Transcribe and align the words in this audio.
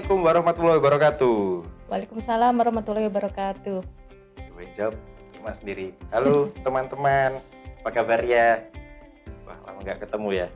Assalamualaikum 0.00 0.32
warahmatullahi 0.32 0.78
wabarakatuh. 0.80 1.36
Waalaikumsalam 1.92 2.52
warahmatullahi 2.56 3.06
wabarakatuh. 3.12 3.78
Gue 4.48 4.64
jawab 4.72 4.96
Mas 5.44 5.60
sendiri. 5.60 5.92
Halo 6.08 6.48
teman-teman, 6.64 7.44
apa 7.84 7.90
kabar 7.92 8.24
ya? 8.24 8.64
Wah 9.44 9.60
lama 9.60 9.76
nggak 9.84 10.00
ketemu 10.00 10.28
ya. 10.32 10.48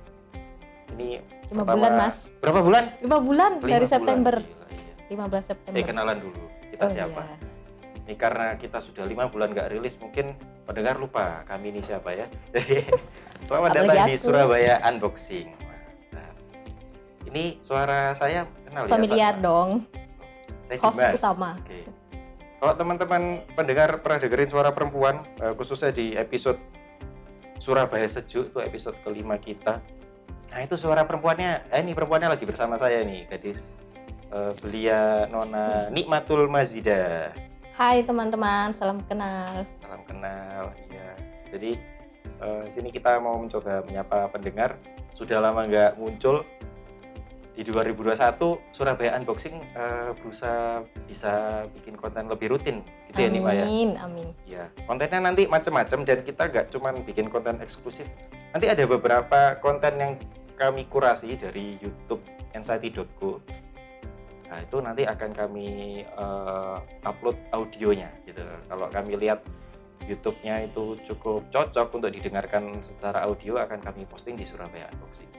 Ini 0.96 1.20
Lima 1.52 1.61
pertama- 1.61 1.77
bulan 1.77 1.93
mas. 1.93 2.16
Berapa 2.41 2.61
bulan? 2.65 2.84
Lima 3.05 3.19
bulan 3.20 3.51
Lima 3.61 3.69
dari 3.69 3.84
bulan. 3.84 3.93
September. 3.93 4.34
Iya. 4.41 4.95
15 5.12 5.45
September. 5.45 5.77
Eh 5.77 5.84
kenalan 5.84 6.19
dulu. 6.24 6.45
Kita 6.73 6.84
Oh, 6.88 6.88
siapa? 6.88 7.20
iya. 7.20 7.37
Ini 8.01 8.15
karena 8.16 8.47
kita 8.56 8.80
sudah 8.80 9.05
lima 9.05 9.29
bulan 9.29 9.52
nggak 9.52 9.77
rilis, 9.77 10.01
mungkin 10.01 10.33
pendengar 10.65 10.97
lupa 10.97 11.45
kami 11.45 11.69
ini 11.69 11.84
siapa 11.84 12.16
ya. 12.16 12.24
Selamat 13.45 13.77
Apalagi 13.77 13.92
datang 13.92 14.09
di 14.09 14.16
aku. 14.16 14.24
Surabaya 14.24 14.80
Unboxing. 14.88 15.52
Ini 17.34 17.59
suara 17.66 18.15
saya 18.15 18.47
kenal 18.62 18.87
ya? 18.87 18.95
Familiar 18.95 19.34
Sa- 19.34 19.43
dong. 19.43 19.69
Saya 20.70 20.79
host 20.79 20.95
Dimas. 20.95 21.19
utama. 21.19 21.51
Oke. 21.59 21.80
Kalau 22.62 22.74
teman-teman 22.79 23.23
pendengar 23.59 23.98
pernah 23.98 24.23
dengerin 24.23 24.47
suara 24.55 24.70
perempuan, 24.70 25.19
eh, 25.43 25.51
khususnya 25.59 25.91
di 25.91 26.15
episode 26.15 26.62
Surabaya 27.59 28.07
Sejuk, 28.07 28.55
itu 28.55 28.59
episode 28.62 28.95
kelima 29.02 29.34
kita. 29.34 29.83
Nah 30.55 30.62
itu 30.62 30.79
suara 30.79 31.02
perempuannya, 31.02 31.74
eh, 31.74 31.83
ini 31.83 31.91
perempuannya 31.91 32.30
lagi 32.30 32.47
bersama 32.47 32.79
saya 32.79 33.02
nih, 33.02 33.27
gadis 33.27 33.74
eh, 34.30 34.55
belia 34.62 35.27
Nona 35.27 35.91
Nikmatul 35.91 36.46
Mazida. 36.46 37.35
Hai 37.74 38.07
teman-teman, 38.07 38.79
salam 38.79 39.02
kenal. 39.10 39.66
Salam 39.82 40.07
kenal, 40.07 40.71
ya. 40.87 41.19
Jadi 41.51 41.82
eh, 42.38 42.65
sini 42.71 42.95
kita 42.95 43.19
mau 43.19 43.43
mencoba 43.43 43.82
menyapa 43.82 44.30
pendengar. 44.30 44.79
Sudah 45.10 45.43
lama 45.43 45.66
nggak 45.66 45.99
muncul 45.99 46.46
di 47.55 47.63
2021 47.63 48.19
Surabaya 48.74 49.15
Unboxing 49.15 49.57
eh, 49.79 50.10
berusaha 50.19 50.83
bisa 51.07 51.65
bikin 51.71 51.95
konten 51.95 52.27
lebih 52.27 52.51
rutin, 52.51 52.83
gitu 53.15 53.19
ya 53.23 53.29
nih 53.30 53.41
Pak 53.41 53.55
ya. 53.55 53.65
Amin, 53.65 53.91
amin. 54.02 54.29
Ya, 54.43 54.65
kontennya 54.91 55.23
nanti 55.23 55.46
macam-macam 55.46 56.02
dan 56.02 56.19
kita 56.27 56.51
nggak 56.51 56.66
cuma 56.74 56.91
bikin 57.07 57.30
konten 57.30 57.63
eksklusif. 57.63 58.11
Nanti 58.51 58.66
ada 58.66 58.83
beberapa 58.91 59.55
konten 59.63 59.95
yang 60.02 60.13
kami 60.59 60.91
kurasi 60.91 61.38
dari 61.38 61.79
YouTube 61.79 62.23
Anxiety.co. 62.59 63.38
Nah, 64.50 64.59
itu 64.62 64.77
nanti 64.83 65.03
akan 65.06 65.31
kami 65.31 66.03
eh, 66.03 66.77
upload 67.06 67.39
audionya 67.55 68.11
gitu. 68.27 68.43
Kalau 68.66 68.91
kami 68.91 69.15
lihat 69.15 69.47
YouTube-nya 70.05 70.69
itu 70.69 71.00
cukup 71.06 71.49
cocok 71.49 71.97
untuk 71.97 72.11
didengarkan 72.12 72.83
secara 72.84 73.25
audio 73.25 73.56
akan 73.56 73.81
kami 73.81 74.05
posting 74.11 74.37
di 74.37 74.44
Surabaya 74.44 74.91
Unboxing. 74.93 75.31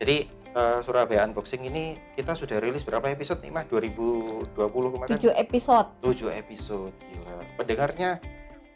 Jadi 0.00 0.39
eh, 0.50 0.78
Surabaya 0.82 1.22
Unboxing 1.26 1.62
ini 1.66 1.98
kita 2.14 2.34
sudah 2.34 2.58
rilis 2.58 2.82
berapa 2.82 3.06
episode 3.10 3.40
nih 3.42 3.52
Mah? 3.52 3.64
2020 3.70 4.54
kemarin? 4.94 5.10
7 5.10 5.34
episode. 5.36 5.88
7 6.02 6.30
episode 6.34 6.94
gila 7.10 7.36
pendengarnya 7.56 8.10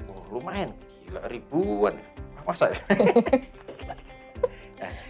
oh, 0.06 0.22
lumayan 0.30 0.70
gila 1.06 1.22
ribuan 1.26 1.94
masa 2.44 2.70
ya? 2.70 2.80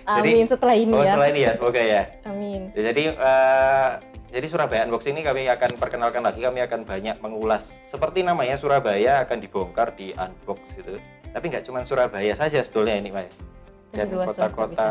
Jadi- 0.04 0.30
Amin 0.38 0.46
setelah 0.46 0.76
ini 0.78 0.94
oh 0.94 1.02
ya. 1.02 1.16
setelah 1.16 1.28
ini 1.34 1.40
ya 1.42 1.52
semoga 1.58 1.82
ya 1.82 2.02
Amin. 2.28 2.70
Ya, 2.78 2.92
jadi 2.94 3.04
eh, 3.10 3.90
jadi 4.30 4.46
Surabaya 4.46 4.86
Unboxing 4.86 5.18
ini 5.18 5.22
kami 5.26 5.50
akan 5.50 5.78
perkenalkan 5.78 6.22
lagi 6.22 6.42
kami 6.42 6.62
akan 6.62 6.86
banyak 6.86 7.18
mengulas 7.18 7.82
seperti 7.82 8.22
namanya 8.22 8.54
Surabaya 8.54 9.26
akan 9.26 9.42
dibongkar 9.42 9.94
di 9.98 10.14
unbox 10.14 10.78
gitu 10.78 11.02
tapi 11.34 11.50
nggak 11.50 11.66
cuma 11.66 11.82
Surabaya 11.82 12.38
saja 12.38 12.62
sebetulnya 12.62 13.02
ini 13.02 13.10
Maya 13.10 13.30
dan 13.94 14.06
kota-kota 14.10 14.90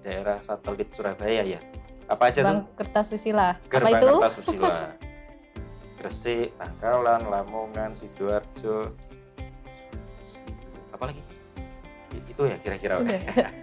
daerah 0.00 0.38
satelit 0.40 0.88
Surabaya 0.94 1.42
ya? 1.42 1.60
Apa 2.06 2.30
aja 2.30 2.40
Bang 2.46 2.62
tuh? 2.62 2.86
Kertasusila. 2.86 3.58
Apa 3.58 3.66
Gerbang 3.66 3.98
itu? 3.98 4.08
Kertasusila 4.22 4.76
Gresik, 5.98 6.54
Tangkalan, 6.60 7.22
Lamongan, 7.26 7.90
Sidoarjo. 7.96 8.94
Apa 10.94 11.10
lagi? 11.10 11.22
Itu 12.30 12.46
ya 12.46 12.56
kira-kira. 12.62 13.02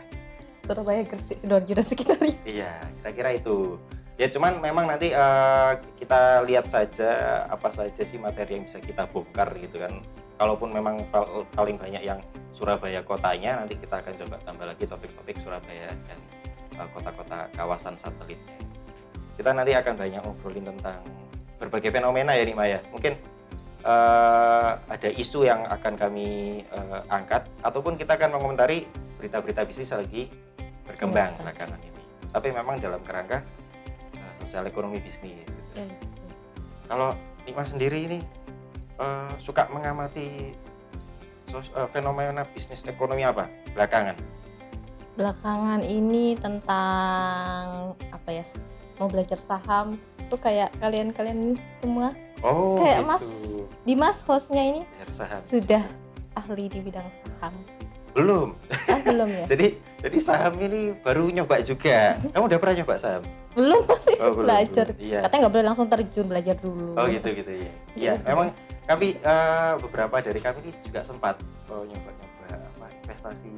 Surabaya, 0.68 1.08
Gresik, 1.08 1.40
Sidoarjo 1.40 1.72
dan 1.72 1.86
sekitarnya. 1.88 2.36
iya 2.60 2.84
kira-kira 3.00 3.40
itu. 3.40 3.80
Ya 4.20 4.30
cuman 4.30 4.62
memang 4.62 4.86
nanti 4.86 5.10
eh, 5.10 5.72
kita 5.98 6.46
lihat 6.46 6.70
saja 6.70 7.44
apa 7.50 7.74
saja 7.74 8.06
sih 8.06 8.22
materi 8.22 8.62
yang 8.62 8.66
bisa 8.70 8.78
kita 8.78 9.10
bongkar 9.10 9.50
gitu 9.58 9.82
kan 9.82 10.06
kalaupun 10.38 10.74
memang 10.74 11.02
pal- 11.14 11.46
paling 11.54 11.78
banyak 11.78 12.04
yang 12.04 12.20
Surabaya 12.54 13.02
kotanya 13.02 13.66
nanti 13.66 13.78
kita 13.78 14.02
akan 14.02 14.14
coba 14.26 14.36
tambah 14.46 14.66
lagi 14.70 14.86
topik-topik 14.86 15.38
Surabaya 15.42 15.94
dan 16.06 16.20
eh, 16.78 16.88
kota-kota 16.94 17.50
kawasan 17.58 17.98
satelitnya 17.98 18.58
kita 19.34 19.50
nanti 19.50 19.74
akan 19.74 19.94
banyak 19.98 20.22
ngobrolin 20.22 20.66
tentang 20.78 21.02
berbagai 21.58 21.90
fenomena 21.90 22.38
ya 22.38 22.44
nih 22.46 22.56
Maya 22.58 22.80
mungkin 22.94 23.18
eh, 23.82 24.72
ada 24.78 25.10
isu 25.10 25.46
yang 25.46 25.66
akan 25.70 25.94
kami 25.98 26.62
eh, 26.66 27.02
angkat 27.10 27.50
ataupun 27.66 27.98
kita 27.98 28.18
akan 28.18 28.38
mengomentari 28.38 28.86
berita-berita 29.18 29.66
bisnis 29.66 29.94
lagi 29.94 30.30
berkembang 30.86 31.34
betul. 31.34 31.42
belakangan 31.48 31.80
ini 31.82 32.04
tapi 32.34 32.48
memang 32.50 32.76
dalam 32.82 33.02
kerangka 33.02 33.42
eh, 34.14 34.34
sosial 34.38 34.66
ekonomi 34.70 35.02
bisnis 35.02 35.50
gitu. 35.50 35.72
Ya, 35.78 35.86
kalau 36.90 37.18
Nima 37.44 37.68
sendiri 37.68 38.08
ini 38.08 38.24
eh, 38.96 39.32
suka 39.38 39.68
mengamati 39.68 40.54
sos- 41.46 41.72
eh, 41.72 41.88
fenomena 41.90 42.46
bisnis 42.48 42.84
ekonomi 42.84 43.22
apa 43.22 43.46
belakangan 43.72 44.18
Belakangan 45.14 45.86
ini 45.86 46.34
tentang 46.34 47.94
apa 48.10 48.30
ya? 48.30 48.42
Mau 48.98 49.06
belajar 49.06 49.38
saham 49.38 50.02
tuh 50.26 50.42
kayak 50.42 50.74
kalian-kalian 50.80 51.54
semua. 51.78 52.18
oh 52.42 52.82
Kayak 52.82 52.98
gitu. 52.98 53.08
Mas 53.08 53.26
Dimas 53.86 54.18
hostnya 54.24 54.64
ini 54.64 54.82
Belajar 54.90 55.12
saham 55.14 55.42
sudah 55.44 55.84
ahli 56.34 56.66
di 56.66 56.82
bidang 56.82 57.06
saham. 57.14 57.54
belum 58.14 58.58
Ah, 58.86 58.98
belum 59.00 59.30
ya? 59.32 59.46
jadi 59.54 59.68
jadi 60.02 60.18
saham 60.18 60.54
ini 60.60 60.98
baru 60.98 61.30
nyoba 61.30 61.62
juga 61.62 62.18
kamu 62.34 62.46
udah 62.46 62.58
pernah 62.58 62.76
nyoba 62.78 62.96
saham 62.98 63.24
Belum 63.54 63.86
masih 63.86 64.18
Oh, 64.18 64.34
belum, 64.34 64.46
belajar. 64.50 64.86
belum. 64.90 64.98
iya 64.98 65.20
Katanya 65.22 65.40
nggak 65.46 65.54
boleh 65.54 65.66
langsung 65.70 65.86
terjun, 65.86 66.26
belajar 66.26 66.56
dulu. 66.58 66.98
Oh 66.98 67.06
gitu 67.06 67.30
gitu 67.30 67.52
ya. 67.54 67.72
Iya, 67.94 68.12
Gitu. 68.18 68.26
memang 68.26 68.48
kami 68.84 69.16
eh, 69.16 69.74
beberapa 69.80 70.16
dari 70.20 70.40
kami 70.40 70.60
ini 70.64 70.72
juga 70.84 71.02
sempat 71.02 71.40
oh, 71.68 71.84
nyoba-nyoba 71.84 72.46
apa 72.52 72.86
investasi 73.04 73.50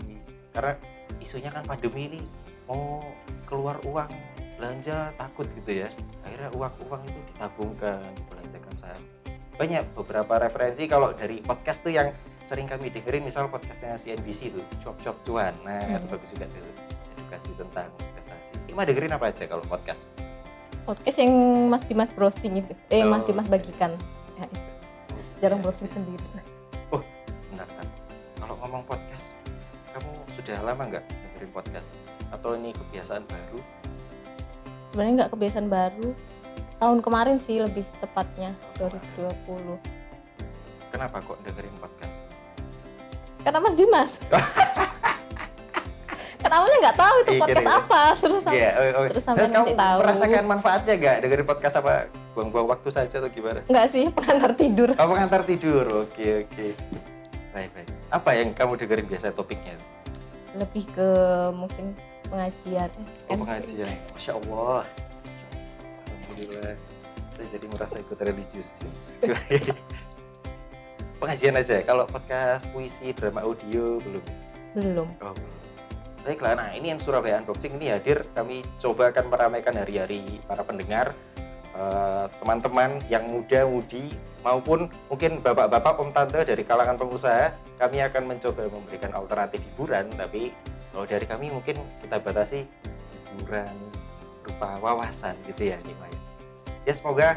karena 0.53 0.73
isunya 1.19 1.49
kan 1.49 1.65
pandemi 1.65 2.07
ini 2.07 2.21
mau 2.65 3.01
keluar 3.45 3.77
uang 3.83 4.09
belanja 4.55 5.11
takut 5.19 5.45
gitu 5.51 5.83
ya. 5.83 5.89
Akhirnya 6.23 6.49
uang-uang 6.55 7.03
itu 7.03 7.19
ditabungkan, 7.35 7.99
dibelanjakan 8.15 8.73
saham. 8.79 9.03
Banyak 9.55 9.83
beberapa 9.93 10.39
referensi 10.39 10.87
kalau 10.87 11.11
dari 11.11 11.43
podcast 11.43 11.83
tuh 11.83 11.91
yang 11.91 12.15
sering 12.47 12.63
kami 12.65 12.87
dengerin 12.87 13.27
misal 13.27 13.51
podcastnya 13.51 13.99
CNBC 13.99 14.55
itu 14.55 14.61
cuap-cuap 14.79 15.17
cuan. 15.27 15.53
Nah, 15.67 15.79
Hmm. 15.83 15.99
itu 15.99 16.07
bagus 16.07 16.29
juga 16.31 16.45
tuh 16.47 16.63
edukasi 17.15 17.51
tentang 17.59 17.87
investasi. 17.99 18.49
Ima 18.71 18.87
dengerin 18.87 19.11
apa 19.11 19.25
aja 19.29 19.43
kalau 19.43 19.63
podcast? 19.67 20.07
Podcast 20.85 21.17
yang 21.19 21.33
Mas 21.67 21.83
Dimas 21.83 22.11
browsing 22.13 22.61
itu. 22.61 22.73
Eh, 22.87 23.03
Mas 23.03 23.25
Oh. 23.25 23.27
Dimas 23.27 23.49
bagikan. 23.49 23.97
Ya, 24.37 24.45
itu. 24.47 24.71
Jarang 25.37 25.59
browsing 25.59 25.87
sendiri. 25.87 26.21
soalnya. 26.21 26.47
Sebentar, 27.37 27.67
Tan. 27.69 27.87
Kalau 28.37 28.55
ngomong 28.57 28.83
podcast, 28.85 29.35
kamu 29.91 30.09
sudah 30.33 30.57
lama 30.61 30.83
nggak 30.87 31.03
dengerin 31.05 31.51
podcast? 31.51 31.95
Atau 32.29 32.55
ini 32.55 32.71
kebiasaan 32.71 33.23
baru? 33.25 33.59
Sebenarnya 34.89 35.13
nggak 35.21 35.31
kebiasaan 35.31 35.67
baru. 35.67 36.09
Tahun 36.75 36.99
kemarin 36.99 37.37
sih 37.39 37.57
lebih 37.57 37.83
tepatnya 37.97 38.51
2020. 38.77 39.79
Kenapa 40.89 41.19
kok 41.21 41.37
dengerin 41.41 41.75
podcast? 41.77 42.27
Kata 43.41 43.57
Mas 43.59 43.75
Dimas. 43.75 44.11
kan 46.37 46.51
awalnya 46.53 46.77
nggak 46.79 46.93
tahu 46.95 47.15
itu 47.17 47.31
Iya, 47.31 47.41
podcast 47.41 47.57
kira-kira. 47.57 47.81
apa 47.81 48.01
terus 48.15 48.41
sama- 48.43 48.53
Iya, 48.53 48.69
oh, 48.69 48.85
oh. 48.95 49.05
terus 49.09 49.23
sampai 49.25 49.49
ngasih 49.49 49.73
tahu. 49.75 49.97
merasakan 49.97 50.45
manfaatnya 50.45 50.93
nggak 50.95 51.15
dengerin 51.19 51.47
podcast 51.47 51.75
apa? 51.75 51.93
Buang-buang 52.35 52.67
waktu 52.67 52.91
saja 52.91 53.23
atau 53.23 53.31
gimana? 53.31 53.63
nggak 53.65 53.87
sih 53.87 54.11
pengantar 54.11 54.51
tidur 54.59 54.91
Kamu 54.91 55.11
ngantar 55.15 55.41
tidur, 55.47 55.85
oke 56.03 56.27
oke. 56.43 56.65
Baik 57.55 57.69
baik. 57.71 57.89
Apa 58.11 58.29
yang 58.35 58.51
kamu 58.51 58.75
dengerin 58.75 59.07
biasa 59.07 59.31
topiknya? 59.31 59.79
lebih 60.55 60.87
ke 60.95 61.07
mungkin 61.51 61.91
pengajian 62.31 62.87
Oh 63.27 63.35
pengajian. 63.35 63.91
Masya 64.15 64.31
Allah. 64.39 64.87
Alhamdulillah. 66.07 66.73
Saya 67.35 67.47
jadi 67.51 67.65
merasa 67.67 67.95
ikut 67.99 68.19
religius. 68.23 68.71
pengajian 71.19 71.55
aja. 71.59 71.83
Kalau 71.83 72.07
podcast 72.07 72.63
puisi, 72.71 73.11
drama 73.11 73.43
audio 73.43 73.99
belum. 73.99 74.23
belum 74.75 75.07
Oh, 75.19 75.35
belum. 75.35 75.53
Baiklah, 76.25 76.57
nah 76.57 76.73
ini 76.73 76.89
yang 76.89 76.97
Surabaya 76.97 77.37
Unboxing 77.37 77.77
ini 77.77 77.93
hadir, 77.93 78.25
kami 78.33 78.65
coba 78.81 79.13
akan 79.13 79.29
meramaikan 79.29 79.77
hari-hari 79.77 80.41
para 80.49 80.65
pendengar, 80.65 81.13
eh, 81.75 82.25
teman-teman 82.41 83.03
yang 83.11 83.27
muda-mudi, 83.27 84.15
maupun 84.41 84.87
mungkin 85.11 85.43
bapak-bapak, 85.43 85.99
om 85.99 86.09
tante 86.15 86.41
dari 86.45 86.63
kalangan 86.63 86.95
pengusaha, 86.95 87.51
kami 87.77 87.99
akan 88.01 88.23
mencoba 88.31 88.71
memberikan 88.71 89.11
alternatif 89.11 89.59
hiburan, 89.73 90.07
tapi 90.15 90.55
kalau 90.95 91.05
dari 91.05 91.25
kami 91.27 91.51
mungkin 91.51 91.75
kita 91.99 92.23
batasi 92.23 92.63
hiburan 93.35 93.75
berupa 94.45 94.77
wawasan 94.79 95.35
gitu 95.49 95.73
ya 95.73 95.77
Nima 95.83 96.07
ya. 96.07 96.19
Ya 96.85 96.93
semoga 96.93 97.35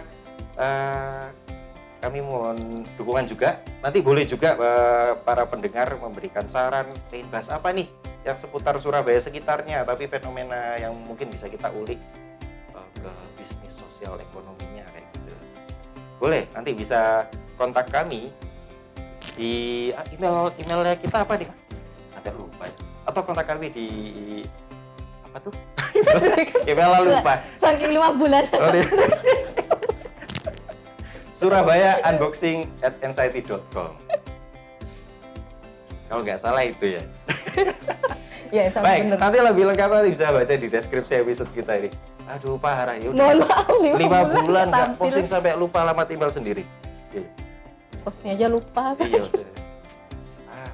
eh, 0.61 1.27
kami 1.99 2.23
mohon 2.23 2.87
dukungan 2.95 3.27
juga. 3.27 3.59
Nanti 3.83 3.99
boleh 4.05 4.29
juga 4.29 4.55
eh, 4.55 5.13
para 5.25 5.49
pendengar 5.49 5.91
memberikan 5.99 6.47
saran 6.47 6.87
pengen 7.11 7.27
bahas 7.33 7.51
apa 7.51 7.73
nih 7.75 7.89
yang 8.23 8.37
seputar 8.37 8.77
Surabaya 8.79 9.19
sekitarnya, 9.19 9.83
tapi 9.89 10.05
fenomena 10.07 10.77
yang 10.77 10.93
mungkin 10.95 11.33
bisa 11.33 11.49
kita 11.49 11.73
ulik 11.73 11.99
eh, 12.77 12.89
ke 13.01 13.11
bisnis 13.41 13.83
sosial 13.99 14.15
ekonominya 14.23 14.87
kayak 14.95 15.11
gitu. 15.11 15.35
Boleh, 16.23 16.47
nanti 16.55 16.71
bisa 16.71 17.27
kontak 17.59 17.91
kami 17.91 18.31
di 19.35 19.91
ah, 19.91 20.07
email 20.15 20.55
emailnya 20.55 20.95
kita 21.03 21.27
apa 21.27 21.35
nih? 21.35 21.51
Sampai 22.15 22.31
lupa. 22.31 22.71
ya. 22.71 22.75
Atau 23.11 23.27
kontak 23.27 23.51
kami 23.51 23.75
di 23.75 23.87
apa 25.27 25.43
tuh? 25.43 25.51
email 26.71 26.95
lupa. 27.03 27.43
Saking 27.59 27.91
lima 27.91 28.15
bulan. 28.15 28.47
Oh, 28.59 28.71
Surabaya 31.39 32.03
unboxing 32.03 32.67
at 32.83 32.99
anxiety.com 32.99 33.95
Kalau 36.11 36.23
nggak 36.23 36.39
salah 36.39 36.67
itu 36.67 36.99
ya. 36.99 37.03
ya, 38.55 38.63
Baik, 38.75 39.07
bener. 39.07 39.19
nanti 39.23 39.39
lebih 39.39 39.71
lengkap 39.71 39.91
nanti 39.91 40.11
bisa 40.19 40.35
baca 40.35 40.51
di 40.51 40.67
deskripsi 40.67 41.23
episode 41.23 41.51
kita 41.55 41.79
ini. 41.79 42.18
Aduh, 42.29 42.61
parah 42.61 42.97
ya 43.01 43.09
udah. 43.09 43.17
Mohon 43.17 43.39
maaf 43.49 43.69
lima, 43.81 43.97
Lima 43.97 44.19
bulan 44.29 44.67
nggak 44.69 44.89
tampil. 44.93 45.03
posting 45.09 45.27
sampai 45.29 45.57
lupa 45.57 45.79
alamat 45.81 46.07
email 46.13 46.29
sendiri. 46.29 46.65
Posting 48.05 48.37
aja 48.37 48.47
lupa. 48.53 48.93
Iya. 49.01 49.25
Ah. 50.53 50.71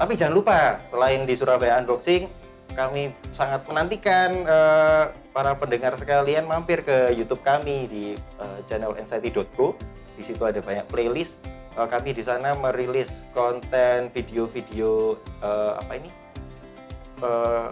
Tapi 0.00 0.12
jangan 0.16 0.34
lupa, 0.34 0.80
selain 0.88 1.28
di 1.28 1.34
Surabaya 1.36 1.76
Unboxing, 1.84 2.26
kami 2.72 3.12
sangat 3.36 3.62
menantikan 3.68 4.48
eh, 4.48 5.04
para 5.30 5.52
pendengar 5.54 5.94
sekalian 5.94 6.48
mampir 6.48 6.80
ke 6.82 7.12
YouTube 7.12 7.44
kami 7.44 7.86
di 7.86 8.04
eh, 8.16 8.58
channel 8.64 8.96
anxiety.co. 8.96 9.76
Di 10.16 10.22
situ 10.24 10.40
ada 10.40 10.64
banyak 10.64 10.88
playlist. 10.88 11.44
Eh, 11.76 11.86
kami 11.86 12.16
di 12.16 12.24
sana 12.24 12.56
merilis 12.56 13.22
konten 13.36 14.08
video-video 14.16 15.20
eh, 15.44 15.72
apa 15.78 15.92
ini? 16.00 16.10
Eh, 17.20 17.68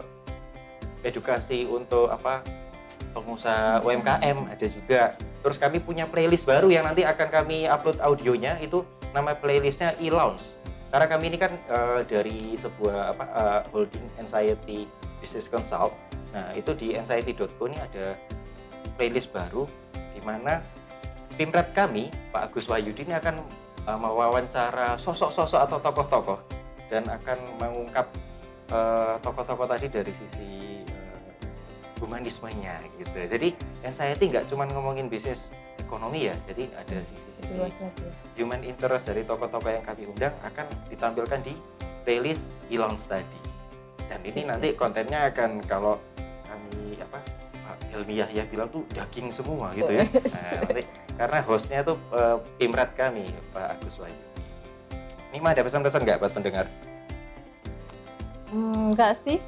edukasi 1.02 1.66
untuk 1.66 2.12
apa? 2.12 2.44
Pengusaha 3.12 3.82
UMKM 3.84 4.38
ada 4.48 4.66
juga. 4.66 5.02
Terus 5.42 5.58
kami 5.58 5.82
punya 5.82 6.06
playlist 6.06 6.46
baru 6.46 6.70
yang 6.70 6.86
nanti 6.86 7.02
akan 7.02 7.28
kami 7.28 7.66
upload 7.66 7.98
audionya 7.98 8.56
itu 8.62 8.86
nama 9.12 9.36
playlistnya 9.36 9.98
e-lounge 10.00 10.62
karena 10.92 11.06
kami 11.08 11.32
ini 11.32 11.38
kan 11.40 11.52
eh, 11.72 12.00
dari 12.04 12.38
sebuah 12.60 13.16
apa 13.16 13.24
eh, 13.24 13.60
holding 13.72 14.06
anxiety 14.20 14.84
business 15.24 15.48
consult 15.48 15.96
nah 16.36 16.52
itu 16.52 16.76
di 16.76 16.92
anxiety.co 16.92 17.64
ini 17.64 17.80
ada 17.80 18.16
playlist 19.00 19.32
baru 19.32 19.64
di 20.12 20.20
mana 20.20 20.60
pimret 21.40 21.72
kami 21.72 22.12
Pak 22.28 22.52
Agus 22.52 22.68
Wahyudi 22.68 23.08
ini 23.08 23.16
akan 23.16 23.40
eh, 23.88 23.98
mewawancara 23.98 25.00
sosok-sosok 25.00 25.60
atau 25.64 25.80
tokoh-tokoh 25.80 26.38
dan 26.92 27.08
akan 27.08 27.38
mengungkap 27.56 28.06
tokoh-tokoh 29.20 29.68
tadi 29.68 29.84
dari 29.92 30.12
sisi 30.16 30.71
humanismenya 32.02 32.82
gitu 32.98 33.14
jadi 33.14 33.54
anxiety 33.86 34.34
nggak 34.34 34.50
cuma 34.50 34.66
ngomongin 34.66 35.06
bisnis 35.06 35.54
ekonomi 35.78 36.26
ya 36.26 36.34
jadi 36.50 36.66
ada 36.74 36.98
sisi-sisi 36.98 37.54
ya. 37.62 37.70
human 38.34 38.66
interest 38.66 39.06
dari 39.06 39.22
tokoh-tokoh 39.22 39.70
yang 39.70 39.86
kami 39.86 40.10
undang 40.10 40.34
akan 40.42 40.66
ditampilkan 40.90 41.40
di 41.46 41.54
playlist 42.02 42.50
e-lounge 42.68 43.06
tadi. 43.06 43.38
Dan 44.10 44.20
ini 44.26 44.42
Sip, 44.44 44.46
nanti 44.46 44.68
sip. 44.74 44.78
kontennya 44.78 45.30
akan 45.30 45.62
kalau 45.64 45.96
kami 46.44 46.98
apa 46.98 47.18
Pak 47.62 47.76
Helmi 47.94 48.20
Yahya 48.20 48.42
bilang 48.50 48.68
tuh 48.68 48.82
daging 48.92 49.30
semua 49.32 49.72
gitu 49.72 49.88
ya. 49.88 50.04
Nah, 50.04 50.52
nanti, 50.66 50.82
karena 51.16 51.38
hostnya 51.46 51.80
tuh 51.86 51.96
eh, 52.12 52.36
pimret 52.58 52.90
kami 52.98 53.30
Pak 53.54 53.78
Agus 53.78 53.96
Wahyu. 54.02 54.18
Ini 55.32 55.40
mah 55.40 55.56
ada 55.56 55.64
pesan-pesan 55.64 56.04
nggak 56.04 56.18
buat 56.20 56.32
pendengar? 56.36 56.66
Hmm, 58.52 58.92
enggak 58.92 59.16
sih. 59.16 59.40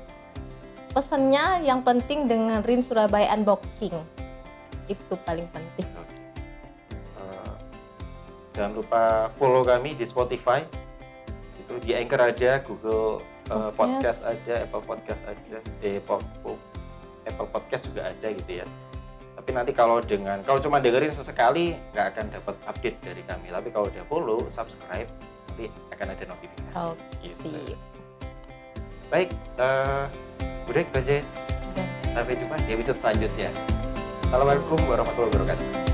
Pesannya 0.95 1.67
yang 1.67 1.83
penting 1.83 2.31
dengerin 2.31 2.79
Surabaya 2.79 3.35
Unboxing. 3.35 3.99
Itu 4.87 5.19
paling 5.27 5.51
penting. 5.51 5.91
Eh, 7.19 7.55
jangan 8.55 8.79
lupa 8.79 9.03
follow 9.35 9.67
kami 9.67 9.99
di 9.99 10.07
Spotify. 10.07 10.63
Itu 11.59 11.83
di 11.83 11.99
Anchor 11.99 12.31
aja, 12.31 12.63
Google 12.63 13.27
eh, 13.51 13.71
Podcast. 13.75 14.23
Podcast 14.23 14.47
aja, 14.47 14.55
Apple 14.63 14.85
Podcast 14.87 15.23
aja, 15.27 15.57
eh, 15.83 15.99
po- 15.99 16.23
Apple 17.27 17.51
Podcast 17.51 17.91
juga 17.91 18.15
ada 18.15 18.31
gitu 18.31 18.63
ya. 18.63 18.67
Tapi 19.35 19.51
nanti 19.51 19.75
kalau 19.75 19.99
dengan 19.99 20.47
kalau 20.47 20.63
cuma 20.63 20.79
dengerin 20.79 21.11
sesekali 21.11 21.75
nggak 21.91 22.07
akan 22.15 22.25
dapat 22.39 22.55
update 22.71 23.03
dari 23.03 23.27
kami. 23.27 23.51
Tapi 23.51 23.69
kalau 23.75 23.91
udah 23.91 24.05
follow, 24.07 24.47
subscribe, 24.47 25.11
nanti 25.51 25.67
akan 25.91 26.07
ada 26.15 26.25
notifikasi. 26.31 26.79
Oh, 26.79 26.95
gitu. 27.19 27.51
Baik, 29.11 29.35
eh 29.59 30.07
udah 30.69 30.81
itu 30.81 30.93
aja. 30.99 31.17
Sudah. 31.25 31.87
Sampai 32.15 32.35
jumpa 32.39 32.55
di 32.65 32.71
episode 32.73 32.99
selanjutnya. 33.01 33.51
Assalamualaikum 34.29 34.79
warahmatullahi 34.89 35.31
wabarakatuh. 35.31 35.94